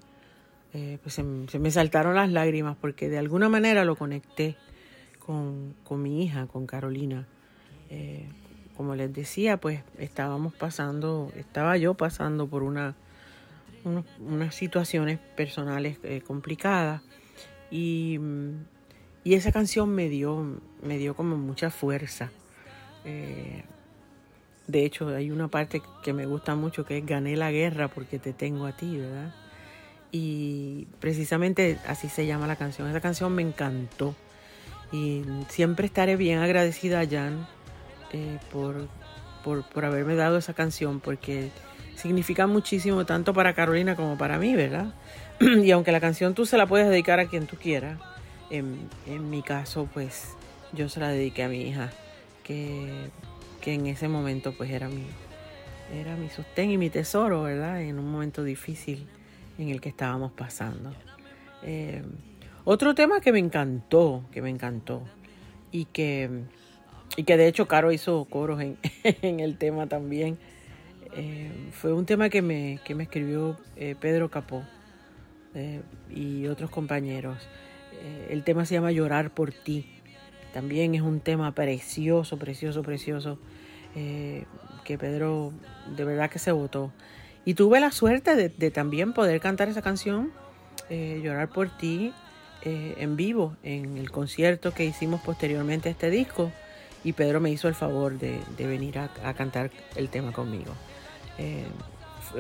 eh, 0.73 0.97
pues 1.02 1.16
se, 1.16 1.23
me 1.23 1.71
saltaron 1.71 2.14
las 2.14 2.33
lágrimas 2.33 2.75
porque 2.80 3.11
de 3.11 3.18
alguna 3.18 3.50
manera 3.50 3.85
lo 3.85 3.95
conecté 3.95 4.57
con, 5.18 5.75
con 5.85 6.02
mi 6.02 6.25
hija, 6.25 6.47
con 6.47 6.66
Carolina. 6.66 7.26
Eh, 7.90 8.26
como 8.75 8.95
les 8.95 9.12
decía, 9.12 9.59
pues 9.59 9.83
estábamos 9.99 10.54
pasando, 10.54 11.30
estaba 11.37 11.76
yo 11.76 11.92
pasando 11.92 12.47
por 12.47 12.62
una 12.62 12.97
unos- 13.85 14.04
unas 14.20 14.54
situaciones 14.54 15.18
personales 15.37 15.99
eh, 16.02 16.20
complicadas 16.26 17.02
y, 17.70 18.18
y 19.25 19.35
esa 19.35 19.52
canción 19.52 19.90
me 19.90 20.08
dio, 20.08 20.61
me 20.82 20.99
dio 20.99 21.14
como 21.14 21.37
mucha 21.37 21.70
fuerza. 21.70 22.30
Eh, 23.04 23.64
de 24.66 24.85
hecho, 24.85 25.08
hay 25.08 25.30
una 25.30 25.49
parte 25.49 25.80
que 26.02 26.12
me 26.12 26.26
gusta 26.26 26.54
mucho 26.54 26.85
que 26.85 26.99
es 26.99 27.06
Gané 27.06 27.37
la 27.37 27.50
guerra 27.50 27.88
porque 27.88 28.18
te 28.18 28.32
tengo 28.32 28.66
a 28.66 28.73
ti, 28.76 28.99
¿verdad? 28.99 29.35
Y 30.12 30.87
precisamente 31.00 31.78
así 31.87 32.08
se 32.08 32.26
llama 32.26 32.47
la 32.47 32.56
canción. 32.56 32.88
Esa 32.88 33.00
canción 33.00 33.35
me 33.35 33.42
encantó. 33.42 34.14
Y 34.92 35.23
siempre 35.49 35.87
estaré 35.87 36.16
bien 36.16 36.38
agradecida 36.38 37.00
a 37.00 37.06
Jan 37.06 37.47
eh, 38.12 38.38
por, 38.50 38.88
por, 39.44 39.64
por 39.68 39.85
haberme 39.85 40.14
dado 40.14 40.38
esa 40.38 40.54
canción 40.54 41.00
porque 41.00 41.50
significa 42.00 42.46
muchísimo 42.46 43.04
tanto 43.04 43.34
para 43.34 43.52
Carolina 43.52 43.96
como 43.96 44.16
para 44.16 44.38
mí, 44.38 44.54
¿verdad? 44.54 44.94
y 45.40 45.70
aunque 45.70 45.92
la 45.92 46.00
canción 46.00 46.34
tú 46.34 46.46
se 46.46 46.56
la 46.56 46.66
puedes 46.66 46.88
dedicar 46.88 47.20
a 47.20 47.26
quien 47.26 47.46
tú 47.46 47.56
quieras, 47.56 47.98
en, 48.50 48.88
en 49.06 49.28
mi 49.28 49.42
caso 49.42 49.88
pues 49.92 50.34
yo 50.72 50.88
se 50.88 51.00
la 51.00 51.08
dediqué 51.08 51.42
a 51.42 51.48
mi 51.48 51.62
hija, 51.62 51.90
que, 52.44 53.10
que 53.60 53.74
en 53.74 53.86
ese 53.86 54.08
momento 54.08 54.52
pues 54.56 54.70
era 54.70 54.88
mi, 54.88 55.06
era 55.94 56.16
mi 56.16 56.28
sostén 56.28 56.70
y 56.70 56.78
mi 56.78 56.90
tesoro, 56.90 57.42
¿verdad? 57.42 57.82
En 57.82 57.98
un 57.98 58.10
momento 58.10 58.42
difícil 58.44 59.06
en 59.58 59.70
el 59.70 59.80
que 59.80 59.88
estábamos 59.88 60.32
pasando. 60.32 60.92
Eh, 61.62 62.02
otro 62.64 62.94
tema 62.94 63.20
que 63.20 63.32
me 63.32 63.38
encantó, 63.38 64.22
que 64.32 64.42
me 64.42 64.50
encantó, 64.50 65.02
y 65.72 65.86
que, 65.86 66.28
y 67.16 67.24
que 67.24 67.36
de 67.36 67.48
hecho 67.48 67.66
Caro 67.66 67.92
hizo 67.92 68.24
coros 68.26 68.60
en, 68.60 68.76
el 69.40 69.58
tema 69.58 69.86
también, 69.86 70.38
eh, 71.18 71.50
fue 71.72 71.92
un 71.92 72.06
tema 72.06 72.28
que 72.28 72.42
me, 72.42 72.80
que 72.84 72.94
me 72.94 73.04
escribió 73.04 73.56
eh, 73.76 73.94
Pedro 73.98 74.30
Capó 74.30 74.64
y 76.08 76.46
otros 76.46 76.70
compañeros. 76.70 77.48
el 78.28 78.44
tema 78.44 78.64
se 78.64 78.75
llama 78.75 78.92
Llorar 78.92 79.30
por 79.30 79.50
ti. 79.52 79.87
También 80.52 80.94
es 80.94 81.02
un 81.02 81.18
tema 81.18 81.52
precioso, 81.52 82.37
precioso, 82.38 82.82
precioso, 82.82 83.40
que 83.92 84.98
Pedro 84.98 85.52
de 85.96 86.04
verdad 86.04 86.30
que 86.30 86.38
se 86.38 86.52
votó. 86.52 86.92
Y 87.44 87.54
tuve 87.54 87.80
la 87.80 87.90
suerte 87.90 88.37
de, 88.37 88.70
también 88.70 89.12
poder 89.12 89.40
cantar 89.40 89.68
esa 89.68 89.82
canción, 89.82 90.30
Llorar 90.88 91.48
por 91.48 91.76
ti, 91.76 92.12
eh, 92.62 92.96
en 92.98 93.14
vivo 93.14 93.56
en 93.62 93.98
el 93.98 94.10
concierto 94.10 94.75
que 94.75 94.84
hicimos 94.84 95.20
posteriormente 95.20 95.88
a 95.88 95.92
este 95.92 96.10
disco 96.10 96.50
y 97.04 97.12
Pedro 97.12 97.38
me 97.38 97.50
hizo 97.50 97.68
el 97.68 97.76
favor 97.76 98.18
de, 98.18 98.40
venir 98.58 98.98
a, 98.98 99.08
cantar 99.34 99.70
el 99.94 100.08
tema 100.08 100.32
conmigo. 100.32 100.75
Eh, 101.38 101.66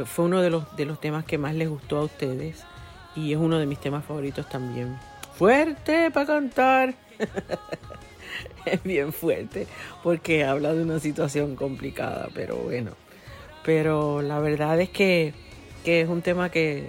fue 0.04 0.26
uno 0.26 0.42
de 0.42 0.50
los, 0.50 0.76
de 0.76 0.84
los 0.84 1.00
temas 1.00 1.24
que 1.24 1.38
más 1.38 1.54
les 1.54 1.68
gustó 1.68 1.98
a 1.98 2.04
ustedes 2.04 2.64
y 3.16 3.32
es 3.32 3.38
uno 3.38 3.58
de 3.58 3.66
mis 3.66 3.80
temas 3.80 4.04
favoritos 4.04 4.48
también. 4.48 4.96
Fuerte 5.34 6.10
para 6.10 6.26
cantar. 6.26 6.94
es 8.64 8.82
bien 8.82 9.12
fuerte 9.12 9.66
porque 10.02 10.44
habla 10.44 10.74
de 10.74 10.82
una 10.82 11.00
situación 11.00 11.56
complicada, 11.56 12.28
pero 12.34 12.56
bueno. 12.56 12.92
Pero 13.64 14.22
la 14.22 14.38
verdad 14.38 14.80
es 14.80 14.88
que, 14.88 15.34
que 15.84 16.00
es 16.00 16.08
un 16.08 16.22
tema 16.22 16.50
que, 16.50 16.88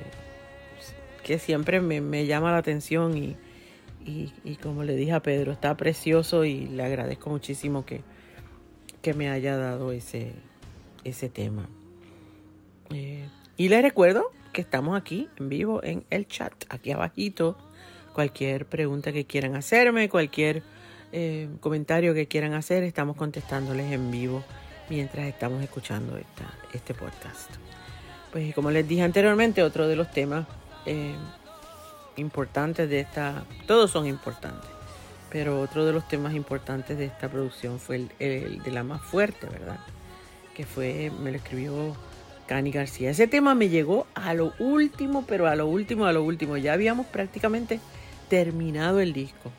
que 1.24 1.40
siempre 1.40 1.82
me, 1.82 2.26
llama 2.26 2.52
la 2.52 2.58
atención 2.58 3.18
y, 3.18 3.36
y, 4.06 4.56
como 4.56 4.84
le 4.84 4.96
dije 4.96 5.12
a 5.12 5.22
Pedro, 5.22 5.52
está 5.52 5.76
precioso 5.76 6.46
y 6.46 6.68
le 6.68 6.84
agradezco 6.84 7.30
muchísimo 7.30 7.86
que, 7.86 8.02
que 9.02 9.14
me 9.14 9.30
haya 9.30 9.58
dado 9.58 9.92
ese, 9.92 10.34
ese 11.04 11.30
tema. 11.30 11.68
Eh, 12.92 13.28
y 13.58 13.70
les 13.70 13.82
recuerdo 13.82 14.32
que 14.54 14.62
estamos 14.62 14.98
aquí 14.98 15.30
en 15.38 15.50
vivo 15.50 15.84
en 15.84 16.06
el 16.10 16.28
chat, 16.28 16.54
aquí 16.70 16.92
abajito. 16.92 17.58
Cualquier 18.14 18.66
pregunta 18.66 19.12
que 19.12 19.26
quieran 19.26 19.56
hacerme, 19.56 20.10
cualquier 20.10 20.64
eh, 21.12 21.50
comentario 21.60 22.14
que 22.14 22.28
quieran 22.28 22.54
hacer, 22.54 22.84
estamos 22.84 23.16
contestándoles 23.16 23.92
en 23.92 24.12
vivo 24.12 24.44
mientras 24.90 25.28
estamos 25.28 25.64
escuchando 25.64 26.18
esta, 26.18 26.54
este 26.74 26.94
podcast. 26.94 27.52
Pues 28.32 28.54
como 28.54 28.72
les 28.72 28.88
dije 28.88 29.04
anteriormente, 29.04 29.64
otro 29.64 29.88
de 29.88 29.96
los 29.96 30.12
temas 30.12 30.46
eh, 30.86 31.16
importantes 32.18 32.90
de 32.90 33.00
esta, 33.00 33.44
todos 33.66 33.92
son 33.92 34.06
importantes, 34.06 34.70
pero 35.32 35.62
otro 35.62 35.86
de 35.86 35.94
los 35.94 36.08
temas 36.08 36.34
importantes 36.34 36.98
de 36.98 37.06
esta 37.06 37.30
producción 37.30 37.80
fue 37.80 38.08
el, 38.20 38.62
de 38.64 38.72
la 38.72 38.84
más 38.84 39.02
fuerte, 39.02 39.48
¿verdad? 39.48 39.80
Que 40.56 40.66
fue, 40.66 41.12
me 41.22 41.32
lo 41.32 41.38
escribió 41.38 41.96
Cani 42.50 42.72
García. 42.72 43.12
Ese 43.12 43.28
tema 43.28 43.56
me 43.56 43.70
llegó 43.70 44.08
a 44.16 44.34
lo 44.34 44.54
último, 44.60 45.24
pero 45.26 45.48
a 45.48 45.56
lo 45.56 45.68
último, 45.68 46.06
a 46.06 46.12
lo 46.12 46.24
último. 46.24 46.58
Ya 46.58 46.74
habíamos 46.74 47.06
prácticamente 47.06 47.80
terminado 48.28 49.00
el 49.00 49.14
disco. 49.14 49.52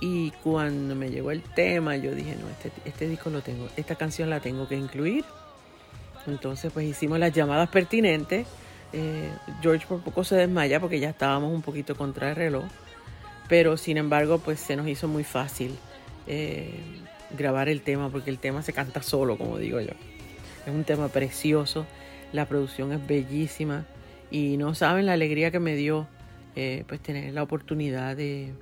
Y 0.00 0.30
cuando 0.42 0.94
me 0.94 1.10
llegó 1.10 1.32
el 1.32 1.42
tema, 1.42 1.96
yo 1.96 2.14
dije, 2.14 2.36
no, 2.40 2.48
este, 2.48 2.70
este 2.84 3.08
disco 3.08 3.30
lo 3.30 3.40
tengo, 3.42 3.68
esta 3.76 3.96
canción 3.96 4.30
la 4.30 4.40
tengo 4.40 4.68
que 4.68 4.76
incluir. 4.76 5.24
Entonces, 6.26 6.72
pues 6.72 6.86
hicimos 6.86 7.18
las 7.18 7.32
llamadas 7.32 7.68
pertinentes 7.70 8.46
eh, 8.92 9.30
George 9.60 9.86
por 9.86 10.00
poco 10.00 10.24
se 10.24 10.36
desmaya 10.36 10.80
porque 10.80 11.00
ya 11.00 11.10
estábamos 11.10 11.52
un 11.52 11.62
poquito 11.62 11.96
contra 11.96 12.30
el 12.30 12.36
reloj, 12.36 12.64
pero 13.48 13.76
sin 13.76 13.96
embargo 13.96 14.38
pues 14.38 14.60
se 14.60 14.76
nos 14.76 14.86
hizo 14.88 15.08
muy 15.08 15.24
fácil 15.24 15.76
eh, 16.26 16.70
grabar 17.36 17.68
el 17.68 17.82
tema 17.82 18.08
porque 18.10 18.30
el 18.30 18.38
tema 18.38 18.62
se 18.62 18.72
canta 18.72 19.02
solo, 19.02 19.36
como 19.36 19.58
digo 19.58 19.80
yo. 19.80 19.92
Es 20.64 20.72
un 20.72 20.84
tema 20.84 21.08
precioso, 21.08 21.86
la 22.32 22.46
producción 22.46 22.92
es 22.92 23.06
bellísima 23.06 23.84
y 24.30 24.56
no 24.56 24.74
saben 24.74 25.06
la 25.06 25.12
alegría 25.12 25.50
que 25.50 25.60
me 25.60 25.74
dio 25.76 26.06
eh, 26.54 26.84
pues 26.88 27.00
tener 27.00 27.32
la 27.32 27.42
oportunidad 27.42 28.16
de, 28.16 28.52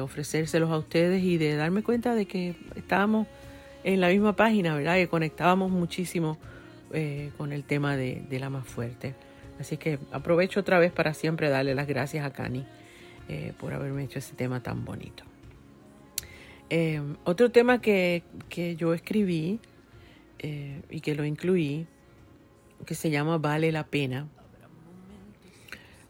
ofrecérselos 0.00 0.70
a 0.70 0.78
ustedes 0.78 1.24
y 1.24 1.36
de 1.36 1.56
darme 1.56 1.82
cuenta 1.82 2.14
de 2.14 2.26
que 2.26 2.54
estábamos 2.76 3.26
en 3.82 4.00
la 4.00 4.08
misma 4.08 4.36
página, 4.36 4.76
¿verdad? 4.76 4.94
Que 4.94 5.08
conectábamos 5.08 5.72
muchísimo 5.72 6.38
con 7.36 7.52
el 7.52 7.64
tema 7.64 7.96
de, 7.96 8.22
de, 8.30 8.38
la 8.38 8.50
más 8.50 8.64
fuerte. 8.64 9.14
Así 9.58 9.76
que 9.76 9.98
aprovecho 10.12 10.60
otra 10.60 10.78
vez 10.78 10.92
para 10.92 11.12
siempre 11.12 11.48
darle 11.48 11.74
las 11.74 11.88
gracias 11.88 12.24
a 12.24 12.32
Cani 12.32 12.64
eh, 13.26 13.54
por 13.58 13.72
haberme 13.72 14.04
hecho 14.04 14.18
ese 14.18 14.34
tema 14.34 14.62
tan 14.62 14.84
bonito. 14.84 15.24
Eh, 16.68 17.00
otro 17.24 17.50
tema 17.50 17.80
que, 17.80 18.22
yo 18.76 18.92
escribí 18.92 19.60
eh, 20.40 20.82
y 20.90 21.00
que 21.00 21.14
lo 21.14 21.24
incluí, 21.24 21.86
que 22.84 22.94
se 22.94 23.10
llama 23.10 23.38
Vale 23.38 23.72
la 23.72 23.86
pena, 23.86 24.26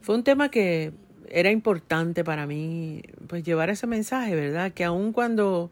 fue 0.01 0.15
un 0.15 0.25
tema 0.25 0.51
que 0.51 0.93
era 1.31 1.51
importante 1.51 2.25
para 2.25 2.47
mí, 2.47 3.03
pues 3.27 3.43
llevar 3.43 3.71
ese 3.71 3.87
mensaje, 3.87 4.35
¿verdad? 4.35 4.73
Que 4.73 4.85
aun 4.85 5.13
cuando, 5.13 5.71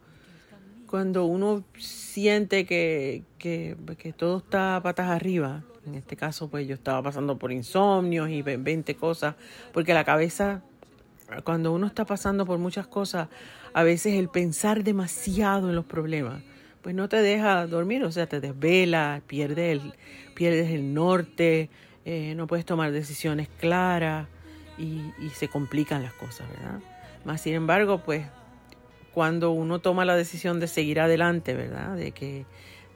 cuando 0.86 1.26
uno 1.26 1.64
siente 1.78 2.64
que, 2.64 3.24
que, 3.38 3.76
que 3.98 4.12
todo 4.12 4.38
está 4.38 4.80
patas 4.82 5.10
arriba, 5.10 5.64
en 5.86 5.96
este 5.96 6.16
caso, 6.16 6.48
pues 6.48 6.66
yo 6.66 6.74
estaba 6.74 7.02
pasando 7.02 7.38
por 7.38 7.52
insomnios 7.52 8.30
y 8.30 8.42
20 8.42 8.94
cosas, 8.96 9.34
porque 9.72 9.94
la 9.94 10.04
cabeza, 10.04 10.62
cuando 11.44 11.72
uno 11.72 11.86
está 11.86 12.04
pasando 12.04 12.46
por 12.46 12.58
muchas 12.58 12.86
cosas, 12.86 13.28
a 13.74 13.82
veces 13.82 14.14
el 14.14 14.28
pensar 14.28 14.84
demasiado 14.84 15.68
en 15.68 15.74
los 15.74 15.84
problemas, 15.84 16.42
pues 16.82 16.94
no 16.94 17.08
te 17.08 17.22
deja 17.22 17.66
dormir, 17.66 18.04
o 18.04 18.12
sea, 18.12 18.26
te 18.26 18.40
desvela, 18.40 19.22
pierdes 19.26 19.72
el, 19.72 19.94
pierdes 20.34 20.70
el 20.70 20.92
norte, 20.94 21.70
eh, 22.04 22.34
no 22.36 22.46
puedes 22.46 22.64
tomar 22.64 22.92
decisiones 22.92 23.48
claras 23.60 24.28
y, 24.78 25.00
y 25.20 25.30
se 25.30 25.48
complican 25.48 26.02
las 26.02 26.12
cosas, 26.12 26.48
¿verdad? 26.50 26.80
Más 27.24 27.40
sin 27.40 27.54
embargo, 27.54 28.02
pues 28.04 28.26
cuando 29.14 29.52
uno 29.52 29.78
toma 29.78 30.04
la 30.04 30.16
decisión 30.16 30.58
de 30.58 30.66
seguir 30.66 31.00
adelante, 31.00 31.54
¿verdad? 31.54 31.96
De 31.96 32.12
que 32.12 32.46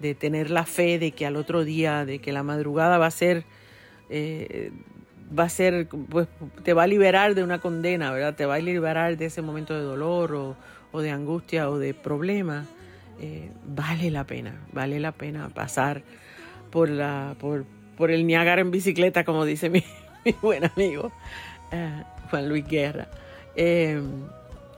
de 0.01 0.15
tener 0.15 0.51
la 0.51 0.65
fe 0.65 0.99
de 0.99 1.13
que 1.13 1.27
al 1.27 1.37
otro 1.37 1.65
día, 1.65 2.05
de 2.05 2.19
que 2.19 2.33
la 2.33 2.43
madrugada 2.43 2.99
va 2.99 3.07
a 3.07 3.11
ser, 3.11 3.45
eh, 4.11 4.71
va 5.37 5.45
a 5.45 5.49
ser, 5.49 5.89
pues 5.89 6.29
te 6.63 6.75
va 6.75 6.85
a 6.85 6.87
liberar 6.87 7.35
de 7.35 7.43
una 7.43 7.61
condena, 7.61 8.13
¿verdad? 8.13 8.35
Te 8.35 8.47
va 8.47 8.57
a 8.57 8.59
liberar 8.59 9.17
de 9.17 9.27
ese 9.27 9.43
momento 9.43 9.75
de 9.75 9.81
dolor 9.81 10.35
o, 10.35 10.57
de 11.01 11.11
angustia 11.11 11.69
o 11.69 11.79
de 11.79 11.93
problema. 11.93 12.65
Eh, 13.21 13.51
vale 13.67 14.11
la 14.11 14.25
pena, 14.25 14.55
vale 14.73 15.01
la 15.01 15.13
pena 15.13 15.49
pasar 15.49 16.03
por, 16.71 16.89
la, 16.91 17.35
por, 17.39 17.65
por 17.97 18.11
el 18.11 18.27
Niágara 18.27 18.61
en 18.61 18.71
bicicleta, 18.71 19.25
como 19.25 19.45
dice 19.45 19.71
mi, 19.71 19.83
buen 20.43 20.65
amigo 20.65 21.13
eh, 21.73 22.03
Juan 22.31 22.49
Luis 22.49 22.67
Guerra. 22.67 23.09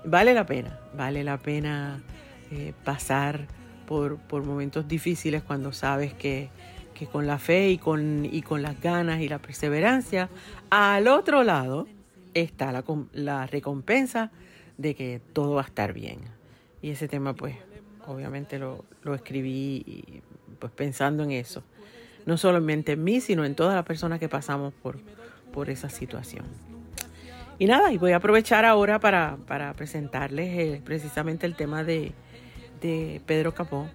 vale 0.05 0.35
la 0.35 0.46
pena, 0.46 0.79
vale 0.94 1.24
la 1.24 1.38
pena 1.38 2.01
pasar 2.85 3.46
por, 3.88 4.44
momentos 4.44 4.87
difíciles 4.87 5.42
cuando 5.42 5.72
sabes 5.72 6.12
que, 6.12 6.51
con 7.11 7.27
la 7.27 7.38
fe 7.38 7.70
y 7.70 7.79
con, 7.79 8.24
y 8.24 8.42
con 8.42 8.61
las 8.61 8.81
ganas 8.81 9.20
y 9.20 9.29
la 9.29 9.38
perseverancia, 9.38 10.29
al 10.68 11.09
otro 11.09 11.42
lado 11.42 11.87
está 12.35 12.70
la, 12.72 12.85
la 13.12 13.46
recompensa 13.46 14.31
de 14.77 14.94
que 14.94 15.20
todo 15.33 15.55
va 15.55 15.62
a 15.62 15.64
estar 15.64 15.92
bien. 15.92 16.20
Y 16.83 16.90
ese 16.90 17.09
tema 17.09 17.35
pues 17.35 17.57
obviamente 18.09 18.59
lo, 18.59 18.85
lo 19.03 19.14
escribí 19.14 20.23
pues 20.59 20.73
pensando 20.73 21.23
en 21.23 21.33
eso. 21.33 21.62
No 22.27 22.37
solamente 22.37 22.92
en 22.92 23.05
mí, 23.05 23.21
sino 23.21 23.44
en 23.44 23.55
todas 23.55 23.75
las 23.75 23.85
personas 23.85 24.18
que 24.18 24.29
pasamos 24.29 24.75
por, 24.75 24.99
por 25.53 25.71
esa 25.71 25.88
situación. 25.88 26.44
Y 27.59 27.66
nada, 27.66 27.92
y 27.92 27.99
voy 27.99 28.12
a 28.12 28.16
aprovechar 28.16 28.64
ahora 28.64 29.01
para, 29.01 29.37
presentarles 29.77 30.59
eh, 30.59 30.83
precisamente 30.85 31.47
el 31.47 31.57
tema 31.57 31.83
de, 31.83 32.12
de 32.81 33.21
Pedro 33.27 33.53
Capó 33.53 33.88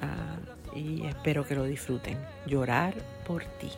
ah, 0.00 0.36
y 0.74 1.04
espero 1.06 1.44
que 1.44 1.54
lo 1.54 1.64
disfruten. 1.64 2.16
Llorar 2.46 2.94
por 3.26 3.44
ti. 3.44 3.70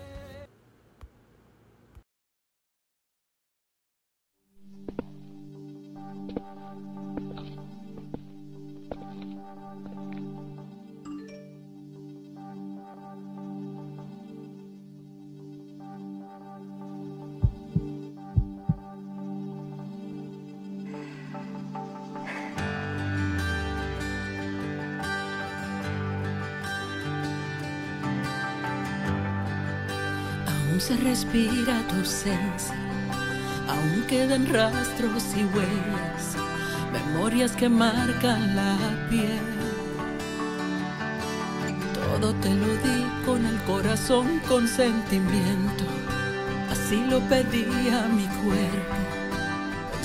Se 30.81 30.97
respira 30.97 31.83
tu 31.89 31.97
ausencia, 31.97 32.75
Aún 33.69 34.05
quedan 34.09 34.47
rastros 34.47 35.25
y 35.37 35.45
huellas, 35.45 36.37
memorias 36.93 37.53
que 37.53 37.69
marcan 37.69 38.57
la 38.57 38.79
piel. 39.11 39.41
Todo 41.93 42.33
te 42.37 42.55
lo 42.55 42.67
di 42.67 43.05
con 43.27 43.45
el 43.45 43.59
corazón, 43.63 44.41
con 44.49 44.67
sentimiento. 44.67 45.85
Así 46.71 47.05
lo 47.11 47.21
pedía 47.29 48.07
mi 48.09 48.27
cuerpo. 48.43 48.97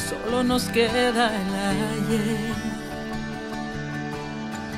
Solo 0.09 0.43
nos 0.43 0.63
queda 0.65 1.31
el 1.41 1.55
ayer. 1.55 2.53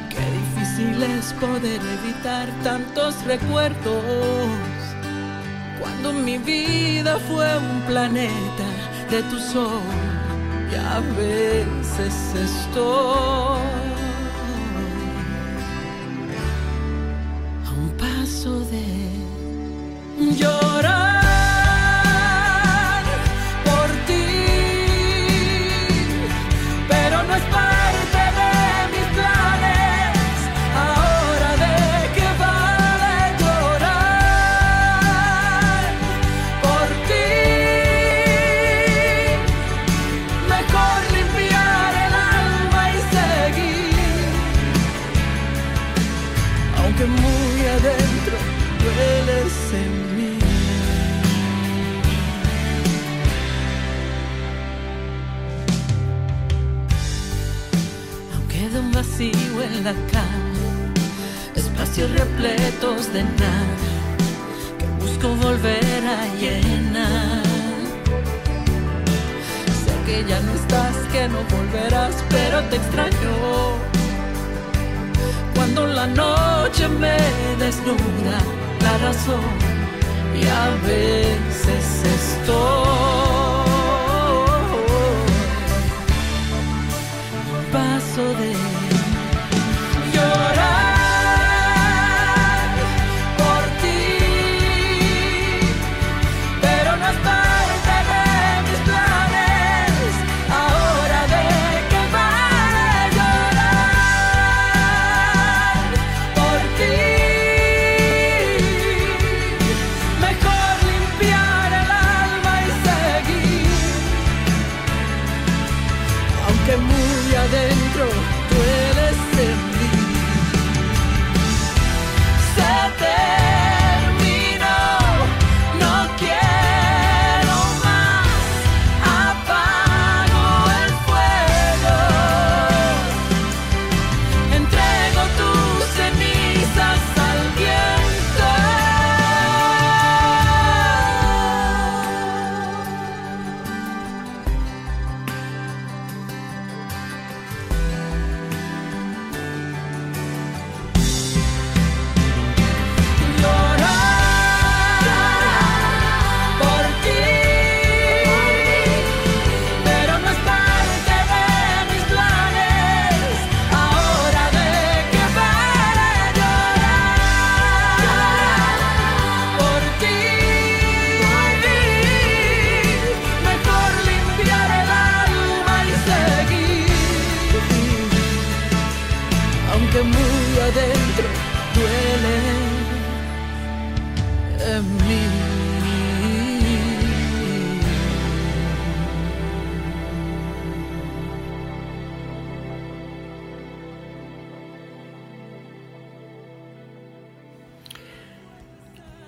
Qué 0.09 0.25
difícil 0.39 1.01
es 1.01 1.33
poder 1.33 1.81
evitar 1.81 2.47
tantos 2.63 3.23
recuerdos. 3.25 4.74
Cuando 5.85 6.13
mi 6.13 6.39
vida 6.39 7.19
fue 7.27 7.45
un 7.59 7.81
planeta 7.81 8.65
de 9.11 9.21
tu 9.29 9.37
sol, 9.37 9.83
y 10.71 10.75
a 10.75 10.99
veces 11.15 12.15
estoy 12.33 13.84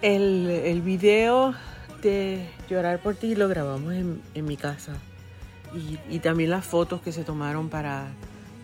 El, 0.08 0.82
video 0.84 1.54
de 2.02 2.50
Llorar 2.70 3.02
por 3.02 3.15
ti 3.15 3.36
lo 3.36 3.50
grabamos 3.50 3.93
en, 3.93 4.46
mi 4.46 4.56
casa. 4.56 4.93
Y, 6.10 6.20
también 6.20 6.50
las 6.50 6.63
fotos 6.63 7.02
que 7.02 7.12
se 7.12 7.26
tomaron 7.26 7.67
para, 7.67 8.08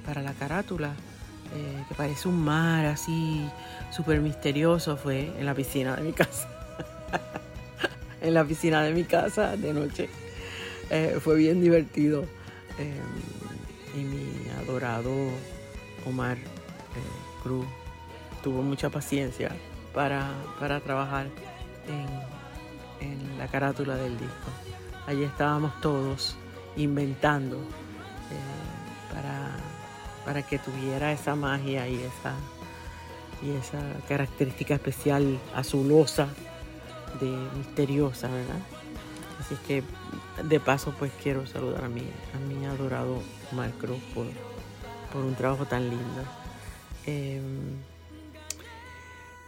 para 0.05 0.21
la 0.21 0.31
carátula, 0.31 0.93
eh, 1.53 1.83
que 1.89 1.95
parece 1.95 2.29
un 2.29 2.41
mar 2.41 2.85
así 2.85 3.45
súper 3.91 4.21
misterioso, 4.21 4.95
fue 4.95 5.33
en 5.37 5.45
la 5.45 5.53
piscina 5.53 5.97
de 5.97 6.03
mi 6.03 6.13
casa. 6.13 6.47
en 8.21 8.33
la 8.33 8.45
piscina 8.45 8.81
de 8.81 8.93
mi 8.93 9.03
casa 9.03 9.57
de 9.57 9.73
noche. 9.73 10.09
Eh, 10.89 11.17
fue 11.21 11.35
bien 11.35 11.59
divertido. 11.59 12.23
Eh, 12.79 13.01
y 13.99 14.03
mi 14.05 14.49
adorado 14.61 15.11
Omar 16.05 16.37
Cruz 17.43 17.67
tuvo 18.41 18.61
mucha 18.61 18.89
paciencia 18.89 19.51
para, 19.93 20.31
para 20.59 20.79
trabajar 20.79 21.27
en, 21.87 23.07
en 23.07 23.37
la 23.37 23.47
carátula 23.47 23.95
del 23.95 24.17
disco. 24.17 24.49
Allí 25.07 25.23
estábamos 25.23 25.79
todos 25.81 26.35
inventando 26.75 27.57
eh, 27.57 29.13
para, 29.13 29.51
para 30.25 30.47
que 30.47 30.59
tuviera 30.59 31.11
esa 31.11 31.35
magia 31.35 31.87
y 31.87 31.95
esa, 31.95 32.33
y 33.41 33.51
esa 33.51 33.81
característica 34.07 34.73
especial 34.73 35.39
azulosa 35.55 36.27
de 37.19 37.29
misteriosa, 37.57 38.27
¿verdad? 38.27 38.59
Así 39.39 39.55
que 39.67 39.83
de 40.43 40.59
paso 40.59 40.93
pues 40.97 41.11
quiero 41.21 41.45
saludar 41.45 41.83
a 41.83 41.89
mi, 41.89 42.01
a 42.01 42.39
mi 42.47 42.65
adorado 42.65 43.21
Omar 43.51 43.71
Cruz 43.71 43.99
por, 44.13 44.25
un 45.21 45.35
trabajo 45.35 45.65
tan 45.65 45.89
lindo. 45.89 46.23
Eh, 47.05 47.39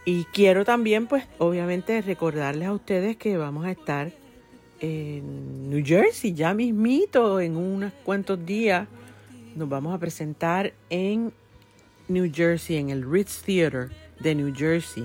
y 0.06 0.24
quiero 0.26 0.64
también, 0.64 1.08
pues, 1.08 1.24
obviamente 1.38 2.00
recordarles 2.00 2.68
a 2.68 2.72
ustedes 2.72 3.16
que 3.16 3.36
vamos 3.36 3.66
a 3.66 3.72
estar 3.72 4.12
en 4.78 5.68
New 5.68 5.84
Jersey, 5.84 6.32
ya 6.32 6.54
mismito, 6.54 7.40
en 7.40 7.56
unos 7.56 7.92
cuantos 8.04 8.46
días. 8.46 8.86
Nos 9.56 9.68
vamos 9.68 9.92
a 9.92 9.98
presentar 9.98 10.72
en 10.90 11.32
New 12.06 12.30
Jersey, 12.32 12.76
en 12.76 12.90
el 12.90 13.10
Ritz 13.10 13.42
Theater 13.42 13.90
de 14.20 14.36
New 14.36 14.54
Jersey. 14.54 15.02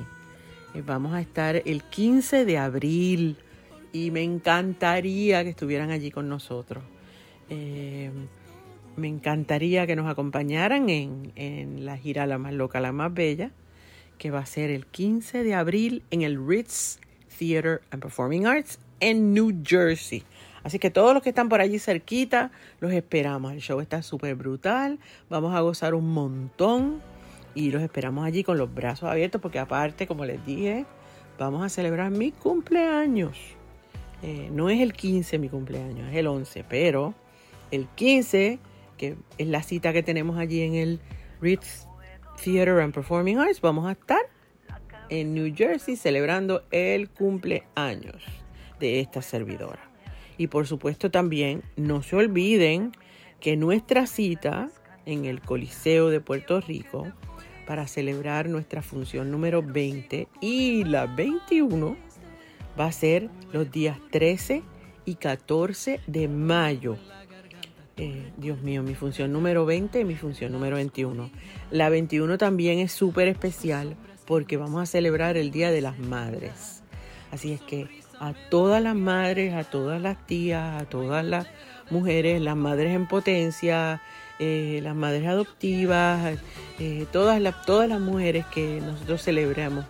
Eh, 0.76 0.84
Vamos 0.86 1.16
a 1.16 1.22
estar 1.22 1.56
el 1.66 1.82
15 1.82 2.46
de 2.46 2.60
abril 2.60 3.38
y 3.92 4.12
me 4.12 4.22
encantaría 4.22 5.44
que 5.44 5.50
estuvieran 5.50 5.90
allí 5.90 6.12
con 6.12 6.30
nosotros. 6.30 6.84
Eh, 7.50 8.12
me 8.98 9.08
encantaría 9.08 9.88
que 9.88 9.96
nos 9.96 10.08
acompañaran 10.08 10.90
en, 10.90 11.32
en, 11.36 11.86
la 11.86 11.98
gira 11.98 12.28
La 12.28 12.38
más 12.38 12.54
loca, 12.54 12.80
la 12.80 12.92
más 12.92 13.12
bella, 13.12 13.52
que 14.21 14.29
va 14.29 14.38
a 14.38 14.45
ser 14.45 14.69
el 14.69 14.86
15 14.86 15.43
de 15.43 15.55
abril 15.55 16.03
en 16.12 16.21
el 16.21 16.38
Ritz 16.47 16.99
Theater 17.39 17.81
and 17.89 18.03
Performing 18.03 18.45
Arts 18.45 18.77
en 18.99 19.34
New 19.34 19.63
Jersey. 19.65 20.21
Así 20.63 20.77
que 20.77 20.91
todos 20.91 21.15
los 21.15 21.23
que 21.23 21.29
están 21.29 21.49
por 21.49 21.60
allí 21.60 21.79
cerquita, 21.79 22.51
los 22.81 22.93
esperamos. 22.93 23.51
El 23.51 23.62
show 23.62 23.79
está 23.79 24.03
súper 24.03 24.36
brutal. 24.36 24.99
Vamos 25.27 25.55
a 25.55 25.62
gozar 25.62 25.95
un 25.95 26.13
montón 26.13 27.01
y 27.55 27.71
los 27.71 27.81
esperamos 27.81 28.23
allí 28.23 28.43
con 28.43 28.60
los 28.60 28.71
brazos 28.71 29.10
abiertos 29.10 29.41
porque 29.41 29.57
aparte, 29.57 30.05
como 30.05 30.23
les 30.23 30.45
dije, 30.45 30.86
vamos 31.39 31.65
a 31.65 31.69
celebrar 31.69 32.12
mi 32.12 32.31
cumpleaños. 32.31 33.36
Eh, 34.21 34.49
no 34.51 34.69
es 34.69 34.81
el 34.81 34.93
15 34.93 35.39
mi 35.39 35.49
cumpleaños, 35.49 36.12
es 36.12 36.17
el 36.17 36.27
11, 36.27 36.63
pero 36.69 37.15
el 37.71 37.88
15, 37.88 38.60
que 38.99 39.15
es 39.39 39.47
la 39.47 39.63
cita 39.63 39.93
que 39.93 40.03
tenemos 40.03 40.38
allí 40.38 40.62
en 40.62 40.75
el 40.75 40.99
Ritz 41.41 41.88
Theater 42.38 42.80
and 42.80 42.94
Performing 42.94 43.39
Arts, 43.39 43.62
vamos 43.62 43.88
a 43.88 43.94
estar 43.94 44.22
en 45.10 45.34
New 45.34 45.54
Jersey 45.56 45.96
celebrando 45.96 46.63
el 46.72 47.10
cumpleaños 47.10 48.24
de 48.80 49.00
esta 49.00 49.22
servidora. 49.22 49.89
Y 50.38 50.48
por 50.48 50.67
supuesto 50.67 51.12
también 51.12 51.63
no 51.76 52.02
se 52.02 52.15
olviden 52.15 52.94
que 53.39 53.58
nuestra 53.58 54.08
cita 54.08 54.70
en 55.06 55.26
el 55.26 55.41
Coliseo 55.41 56.10
de 56.10 56.22
Puerto 56.22 56.62
Rico 56.62 57.12
para 57.67 57.88
celebrar 57.88 58.50
nuestra 58.50 58.82
función 58.82 59.32
número 59.32 59.62
20 59.62 60.28
y 60.41 60.84
la 60.84 61.06
21 61.08 61.96
va 62.80 62.86
a 62.86 62.91
ser 62.91 63.30
los 63.52 63.72
días 63.72 63.98
13 64.12 64.63
y 65.06 65.15
14 65.15 66.00
de 66.08 66.28
mayo. 66.28 66.98
Eh, 67.97 68.32
Dios 68.38 68.62
mío, 68.62 68.84
mi 68.84 68.95
función 68.95 69.32
número 69.34 69.65
20 69.65 69.99
y 69.99 70.06
mi 70.06 70.15
función 70.15 70.51
número 70.51 70.77
21. 70.77 71.30
La 71.71 71.89
21 71.89 72.38
también 72.38 72.80
es 72.80 72.91
súper 72.91 73.27
especial 73.27 73.95
porque 74.25 74.58
vamos 74.58 74.82
a 74.82 74.86
celebrar 74.86 75.38
el 75.38 75.51
Día 75.51 75.71
de 75.71 75.82
las 75.82 75.99
Madres. 75.99 76.84
Así 77.32 77.51
es 77.51 77.62
que 77.62 77.88
a 78.19 78.34
todas 78.49 78.82
las 78.82 78.95
madres, 78.95 79.54
a 79.54 79.63
todas 79.63 80.01
las 80.01 80.25
tías, 80.27 80.82
a 80.82 80.86
todas 80.86 81.25
las 81.25 81.47
mujeres, 81.89 82.41
las 82.41 82.56
madres 82.56 82.95
en 82.95 83.08
potencia, 83.08 84.01
eh, 84.39 84.80
las 84.84 84.95
madres 84.95 85.27
adoptivas, 85.27 86.38
eh, 86.80 87.06
todas, 87.12 87.41
las, 87.41 87.65
todas 87.65 87.89
las 87.89 87.99
mujeres 87.99 88.45
que 88.47 88.80
nosotros 88.82 89.23
celebramos, 89.23 89.86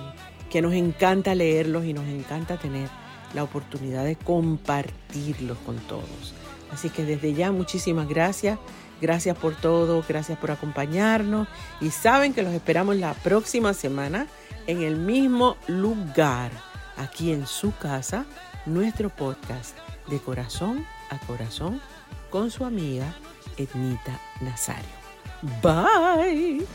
que 0.50 0.62
nos 0.62 0.74
encanta 0.74 1.36
leerlos 1.36 1.86
y 1.86 1.94
nos 1.94 2.08
encanta 2.08 2.58
tener 2.58 2.90
la 3.34 3.44
oportunidad 3.44 4.04
de 4.04 4.16
compartirlos 4.16 5.58
con 5.60 5.78
todos. 5.78 6.34
Así 6.72 6.90
que 6.90 7.04
desde 7.04 7.34
ya 7.34 7.52
muchísimas 7.52 8.08
gracias. 8.08 8.60
Gracias 9.00 9.38
por 9.38 9.56
todo, 9.56 10.04
gracias 10.08 10.40
por 10.40 10.52
acompañarnos. 10.52 11.48
Y 11.80 11.92
saben 11.92 12.34
que 12.34 12.42
los 12.42 12.54
esperamos 12.54 12.96
la 12.96 13.14
próxima 13.14 13.74
semana 13.74 14.28
en 14.66 14.82
el 14.82 14.98
mismo 14.98 15.56
lugar, 15.68 16.52
aquí 16.98 17.32
en 17.32 17.46
su 17.46 17.76
casa, 17.78 18.26
nuestro 18.66 19.10
podcast 19.10 19.78
de 20.10 20.20
corazón 20.20 20.86
a 21.10 21.18
corazón 21.26 21.82
con 22.30 22.52
su 22.52 22.66
amiga 22.66 23.14
Ednita 23.58 24.20
Nazario. 24.42 24.98
Bye. 25.62 26.66